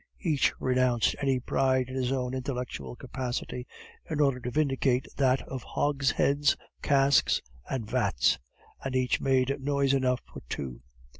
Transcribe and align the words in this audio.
Each 0.23 0.51
renounced 0.59 1.15
any 1.21 1.39
pride 1.39 1.87
in 1.87 1.93
his 1.93 2.11
own 2.11 2.33
intellectual 2.33 2.95
capacity, 2.95 3.67
in 4.09 4.19
order 4.19 4.39
to 4.39 4.49
vindicate 4.49 5.05
that 5.17 5.43
of 5.43 5.61
hogsheads, 5.61 6.57
casks, 6.81 7.39
and 7.69 7.87
vats; 7.87 8.39
and 8.83 8.95
each 8.95 9.21
made 9.21 9.55
noise 9.61 9.93
enough 9.93 10.21
for 10.33 10.41
two. 10.49 10.81